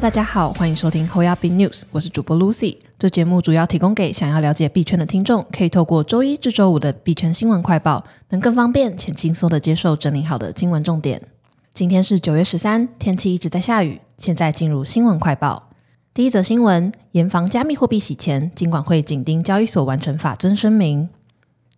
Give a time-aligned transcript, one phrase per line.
[0.00, 2.76] 大家好，欢迎收听 h o y a b News，我是主播 Lucy。
[2.98, 11.22] 这节目主要提供给想要了解币圈的听众，可以透过周一至周五的币圈新闻快报，能更方便且轻松的接受整理好的新闻重点。
[11.72, 14.00] 今天是九月十三，天气一直在下雨。
[14.18, 15.70] 现在进入新闻快报。
[16.12, 21.08] 第一则新闻：严防加密货币洗钱，金管会紧盯交易所完成法遵声明。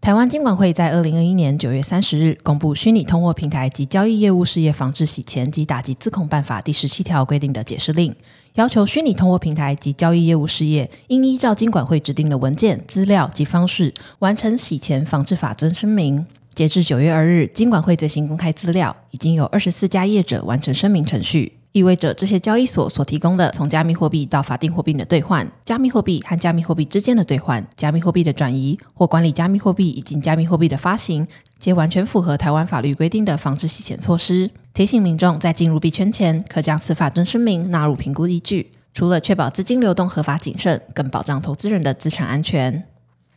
[0.01, 8.15] 台湾金管会在二零二一年九月三十日公布《虚拟通货平台及交易业务事业防治洗钱及打击自控办法》第十七条规定的解释令，
[8.55, 16.25] 要求虚拟通货平台及交易业务事业应依照金管会指定的文件、资料及方式完成洗钱防治法遵声明。
[16.55, 21.56] 截至九月二日，金管会最新公开资料，已经有二十四家业者完成声明程序。
[21.77, 34.51] 意味着这些交易所所提供的从加密货币到法定货币的兑换、加密货币和加密货币之间的兑换、加密货币的转移或管理加密货币以及加密货币的发行，皆完全符合台湾法律规定的防治洗钱措施。
[34.73, 42.85] 提醒民众在进入币圈前，可将此法遵声明纳入评估依据，除了确保资金流动合法谨慎，更保障投资人的资产安全。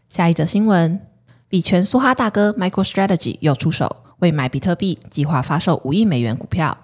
[0.08, 1.02] 下一则新闻：
[1.50, 6.78] 币圈梭哈大哥 MicroStrategy 又出手，为买比特币计划发售五亿美元股票。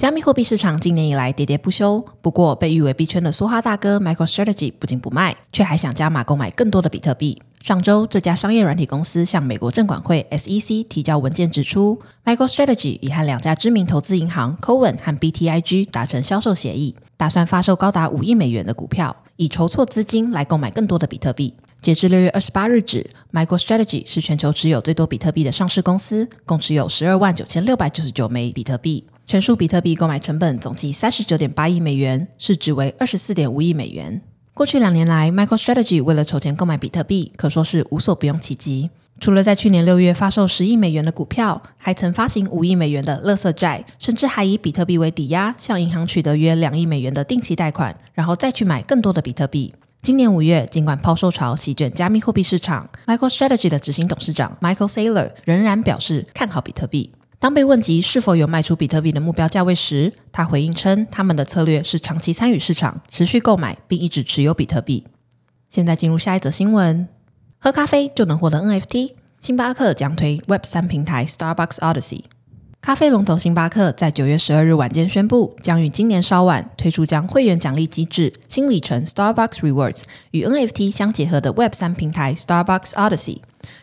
[0.00, 7.38] 加密货币市场今年以来喋喋不休，不过被誉为币圈的梭哈大哥 MicroStrategy 不仅不卖，却还想加码购买更多的比特币。
[7.60, 21.52] 上周，这家商业软体公司向美国证管会 SEC 提交文件，指出 MicroStrategy 已和两家知名投资银行 Cowen 和 BTIG 达成销售协议，打算发售高达五亿美元的股票，以筹措资金来购买更多的比特币。
[21.82, 29.04] 截至六月二十八日止，MicroStrategy 是全球持有最多比特币的上市公司，共持有十二万九千六百九十九枚比特币。
[29.30, 34.20] 全数比特币购买成本总计三十九点八亿美元，市值为二十四点五亿美元。
[34.52, 38.90] 过去两年来，MicroStrategy 为了筹钱购买比特币，可说是无所不用其极。
[39.20, 49.72] 除了在去年六月发售十亿美元的股票，还曾发行五亿美元的垃圾债，甚至还以比特币为抵押，向银行取得约两亿美元的定期贷款，然后再去买更多的比特币。
[50.02, 57.12] 今年五月，尽管抛售潮席卷加密货币市场，MicroStrategy 的执行董事长 Michael Saylor 仍然表示看好比特币。
[57.40, 65.06] 当被问及是否有卖出比特币的目标价位时，他回应称，他们的策略是长期参与市场，持续购买，并一直持有比特币。
[65.70, 67.08] 现在进入下一则新闻：
[67.58, 72.24] 喝咖啡就能获得 NFT，星巴克将推 Web 三平台 Starbucks Odyssey。
[72.82, 80.02] 咖啡龙头星巴克在九月十二日晚间宣布，将于今年稍晚推出将会员奖励机制新里程 Starbucks Rewards
[80.32, 83.38] 与 NFT 相结合的 Web 三平台 Starbucks Odyssey。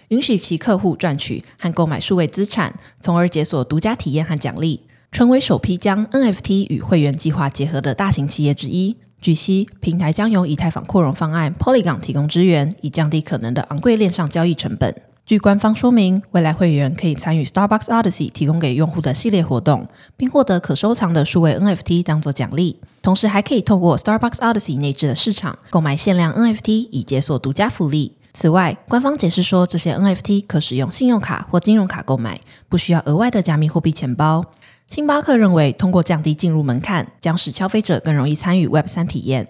[0.10, 4.82] 允许其客户赚取和购买数位资产，从而解锁独家体验和奖励，
[5.12, 8.98] 成为首批将 NFT 与会员计划结合的大型企业之一。
[9.20, 14.96] 据悉，平台将由以太坊扩容方案 Polygon 提供支援，以降低可能的昂贵链上交易成本。
[15.26, 19.86] 据官方说明，未来会员可以参与 Starbucks Odyssey 提供给用户的系列活动，
[20.16, 22.80] 并获得可收藏的数位 NFT 当做奖励。
[23.02, 28.14] 同时，还可以透过 Starbucks Odyssey 内置的市场购买限量 NFT，以解锁独家福利。
[28.40, 32.40] 此外，官方解释说，这些 NFT 可使用信用卡或金融卡购买，
[32.70, 34.46] 不需要额外的加密货币钱包。
[34.86, 39.48] 星巴克认为，通过降低进入门槛，将使消费者更容易参与 Web 三体验。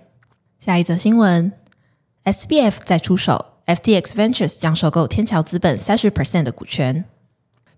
[0.57, 1.51] 下一则新闻
[2.23, 7.03] ，SBF 再出手，FTX Ventures 将收购天桥资本三十 percent 的股权。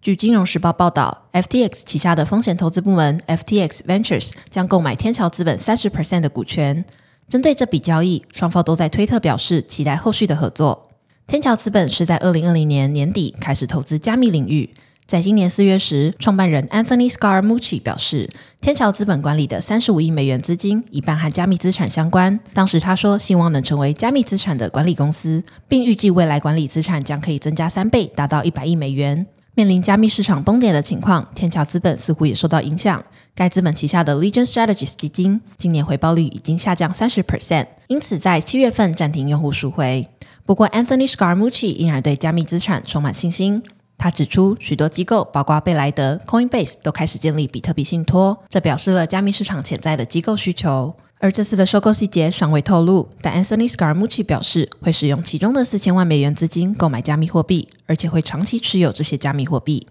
[0.04, 6.86] 据金融时报报道，FTX 旗下的风险投资部门 FTX Ventures 将购买天桥资本三十 percent 的股权。
[7.28, 10.89] 针对这笔交易，双方都在推特表示期待后续的合作。
[11.30, 14.68] 天桥资本是在二零二零年年底开始投资加密领域。
[15.06, 18.28] 在今年四月时，创办人 Anthony Scaramucci 表示，
[18.60, 22.40] 天桥资本管理的三十五亿美元资金一半和加密资产相关。
[22.56, 29.28] 当时他说，希望能成为加密资产的管理公司，并预计未来管理资产将可以增加三倍，达到一百亿美元。
[29.54, 33.04] 面临加密市场崩跌的情况，天桥资本似乎也受到影响。
[33.36, 40.08] 该资本旗下的 Legion Strategies 基金今年回报率已经下降三十 percent，因此在七月份暂停用户赎回。
[40.50, 43.62] 不过，Anthony Scaramucci 依然对加密资产充满信心。
[44.00, 50.92] 他指出，许多机构，包括贝莱德、Coinbase，都开始建立比特币信托，这表示了加密市场潜在的机构需求。
[51.20, 59.86] 而这次的收购细节尚未透露，但 Anthony Scaramucci 表示会使用其中的四千万美元资金购买加密货币，而且会长期持有这些加密货币。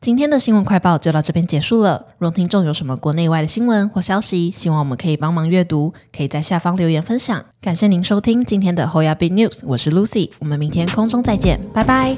[0.00, 2.06] 今天的新闻快报就到这边结束了。
[2.18, 7.44] 若听众有什么国内外的新闻或消息，希望我们可以帮忙阅读，可以在下方留言分享。
[7.60, 12.16] 感谢您收听今天的 Hoya Big News，我是 Lucy，我们明天空中再见，拜拜。